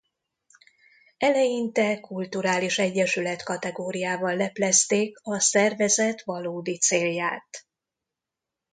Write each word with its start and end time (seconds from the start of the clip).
Eleinte 1.17 1.99
kulturális 1.99 2.77
egyesület 2.79 3.43
kategóriával 3.43 4.35
leplezték 4.35 5.17
a 5.21 5.39
szervezet 5.39 6.23
valódi 6.23 6.77
célját. 6.77 7.67